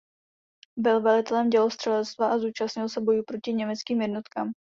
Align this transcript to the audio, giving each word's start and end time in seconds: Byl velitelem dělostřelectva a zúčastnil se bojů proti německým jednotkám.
Byl 0.77 1.01
velitelem 1.01 1.49
dělostřelectva 1.49 2.27
a 2.29 2.37
zúčastnil 2.37 2.89
se 2.89 3.01
bojů 3.01 3.23
proti 3.27 3.53
německým 3.53 4.01
jednotkám. 4.01 4.51